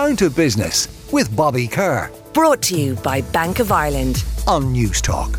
[0.00, 2.10] Down to Business with Bobby Kerr.
[2.32, 4.24] Brought to you by Bank of Ireland.
[4.46, 5.38] On Newstalk.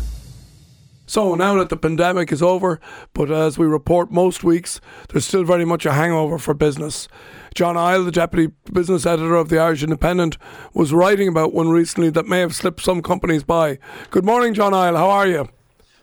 [1.04, 2.78] So now that the pandemic is over,
[3.12, 7.08] but as we report most weeks, there's still very much a hangover for business.
[7.56, 10.38] John Isle, the deputy business editor of the Irish Independent,
[10.74, 13.80] was writing about one recently that may have slipped some companies by.
[14.12, 14.96] Good morning, John Isle.
[14.96, 15.48] How are you?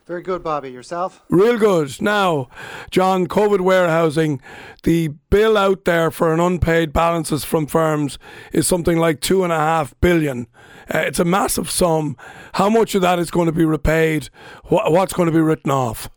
[0.10, 0.72] Very good, Bobby.
[0.72, 1.22] Yourself?
[1.30, 2.02] Real good.
[2.02, 2.50] Now,
[2.90, 4.42] John, COVID warehousing,
[4.82, 8.18] the bill out there for an unpaid balances from firms
[8.52, 10.48] is something like two and a half billion.
[10.92, 12.18] Uh, it's a massive sum.
[12.54, 14.32] How much of that is going to be repaid?
[14.64, 16.10] What, what's going to be written off?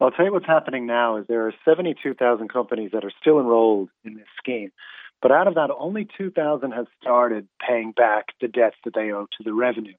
[0.00, 3.38] Well, I'll tell you what's happening now is there are 72,000 companies that are still
[3.38, 4.72] enrolled in this scheme.
[5.20, 9.26] But out of that, only 2,000 have started paying back the debts that they owe
[9.36, 9.92] to the revenue.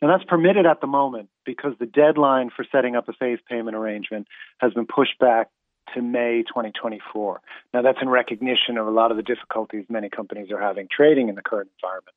[0.00, 3.76] And that's permitted at the moment because the deadline for setting up a phased payment
[3.76, 5.48] arrangement has been pushed back
[5.94, 7.40] to May 2024.
[7.74, 11.28] Now, that's in recognition of a lot of the difficulties many companies are having trading
[11.28, 12.14] in the current environment.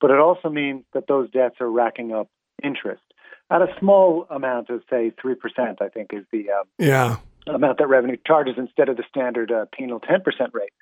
[0.00, 2.28] But it also means that those debts are racking up
[2.62, 3.02] interest
[3.50, 5.36] at a small amount of, say, 3%,
[5.80, 7.16] I think is the um, yeah.
[7.46, 10.20] amount that revenue charges instead of the standard uh, penal 10%
[10.54, 10.72] rate.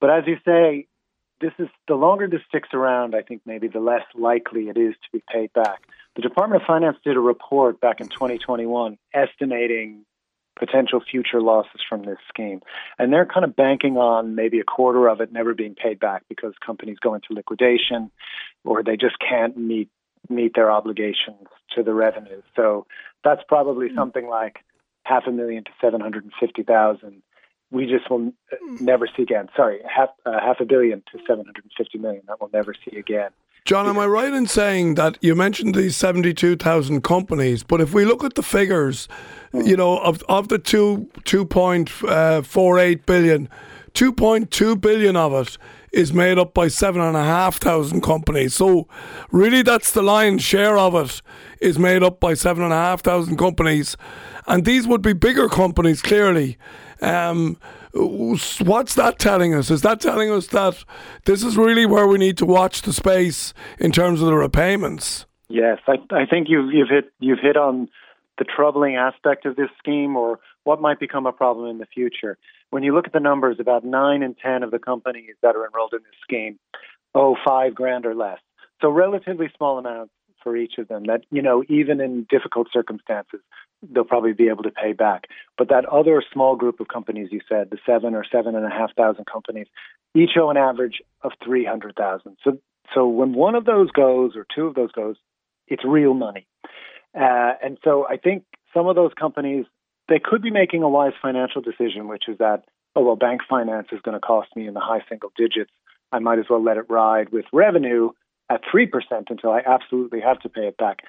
[0.00, 0.86] But as you say,
[1.44, 4.94] this is the longer this sticks around, I think maybe the less likely it is
[4.94, 5.82] to be paid back.
[6.16, 10.06] The Department of Finance did a report back in 2021 estimating
[10.58, 12.60] potential future losses from this scheme.
[12.98, 16.22] And they're kind of banking on maybe a quarter of it never being paid back
[16.30, 18.10] because companies go into liquidation
[18.64, 19.90] or they just can't meet
[20.30, 22.40] meet their obligations to the revenue.
[22.56, 22.86] So
[23.22, 23.96] that's probably hmm.
[23.96, 24.60] something like
[25.04, 27.22] half a million to 750,000
[27.74, 28.32] we just will
[28.80, 29.48] never see again.
[29.56, 33.30] Sorry, half uh, half a billion to 750 million that we'll never see again.
[33.64, 38.04] John, am I right in saying that you mentioned these 72,000 companies, but if we
[38.04, 39.08] look at the figures,
[39.54, 39.66] mm.
[39.66, 43.48] you know, of, of the two, 2.48 uh, billion,
[43.94, 45.56] 2.2 billion of it
[45.94, 48.54] is made up by seven and a half thousand companies.
[48.54, 48.88] So
[49.30, 51.22] really that's the lion's share of it
[51.60, 53.96] is made up by seven and a half thousand companies.
[54.46, 56.58] And these would be bigger companies clearly.
[57.00, 57.56] Um,
[57.94, 59.70] what's that telling us?
[59.70, 60.84] Is that telling us that
[61.26, 65.26] this is really where we need to watch the space in terms of the repayments?
[65.48, 67.88] Yes, I, I think you've you've hit you've hit on
[68.38, 72.36] the troubling aspect of this scheme, or what might become a problem in the future.
[72.70, 75.66] When you look at the numbers, about nine in ten of the companies that are
[75.66, 76.58] enrolled in this scheme
[77.14, 78.38] owe five grand or less.
[78.80, 81.04] So relatively small amounts for each of them.
[81.04, 83.40] That you know, even in difficult circumstances,
[83.82, 85.24] they'll probably be able to pay back.
[85.56, 88.70] But that other small group of companies you said, the seven or seven and a
[88.70, 89.66] half thousand companies,
[90.14, 92.36] each owe an average of three hundred thousand.
[92.44, 92.58] So
[92.94, 95.16] so when one of those goes or two of those goes,
[95.66, 96.46] it's real money.
[97.14, 98.44] Uh, and so I think
[98.74, 99.66] some of those companies
[100.08, 102.64] they could be making a wise financial decision, which is that
[102.96, 105.70] oh well, bank finance is going to cost me in the high single digits.
[106.12, 108.10] I might as well let it ride with revenue
[108.50, 111.02] at three percent until I absolutely have to pay it back.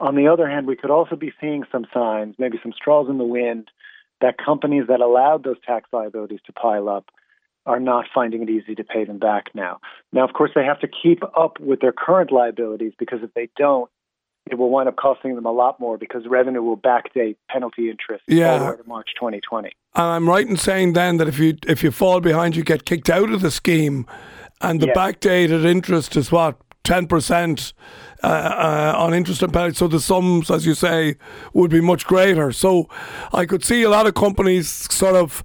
[0.00, 3.18] On the other hand, we could also be seeing some signs, maybe some straws in
[3.18, 3.70] the wind,
[4.20, 7.10] that companies that allowed those tax liabilities to pile up
[7.66, 9.78] are not finding it easy to pay them back now.
[10.12, 13.48] Now, of course, they have to keep up with their current liabilities because if they
[13.56, 13.90] don't,
[14.50, 18.24] it will wind up costing them a lot more because revenue will backdate penalty interest
[18.28, 18.52] yeah.
[18.52, 19.68] all the way to March 2020.
[19.94, 22.84] And I'm right in saying then that if you if you fall behind, you get
[22.84, 24.06] kicked out of the scheme,
[24.60, 24.96] and the yes.
[24.96, 27.72] backdated interest is what ten percent
[28.22, 29.76] uh, uh, on interest and penalty.
[29.76, 31.16] So the sums, as you say,
[31.52, 32.52] would be much greater.
[32.52, 32.88] So
[33.32, 35.42] I could see a lot of companies sort of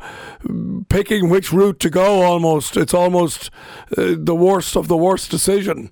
[0.89, 2.23] picking which route to go.
[2.23, 3.49] Almost, it's almost
[3.97, 5.91] uh, the worst of the worst decision.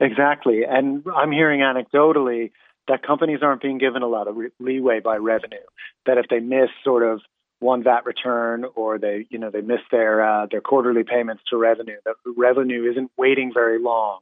[0.00, 2.50] Exactly, and I'm hearing anecdotally
[2.88, 5.56] that companies aren't being given a lot of re- leeway by revenue.
[6.06, 7.20] That if they miss sort of
[7.60, 11.56] one VAT return or they, you know, they miss their uh, their quarterly payments to
[11.56, 14.20] revenue, that revenue isn't waiting very long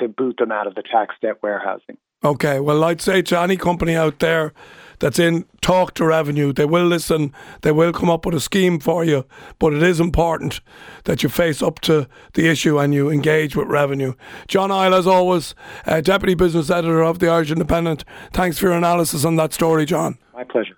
[0.00, 1.96] to boot them out of the tax debt warehousing.
[2.24, 4.52] Okay, well, I'd say to any company out there
[4.98, 7.32] that's in talk to revenue, they will listen,
[7.62, 9.24] they will come up with a scheme for you,
[9.58, 10.60] but it is important
[11.04, 14.14] that you face up to the issue and you engage with revenue.
[14.48, 15.54] John Isle, as always,
[15.86, 19.84] uh, Deputy Business Editor of the Irish Independent, thanks for your analysis on that story,
[19.86, 20.18] John.
[20.34, 20.76] My pleasure.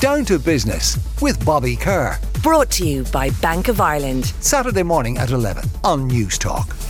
[0.00, 2.18] Down to Business with Bobby Kerr.
[2.42, 4.24] Brought to you by Bank of Ireland.
[4.40, 6.89] Saturday morning at 11 on Newstalk.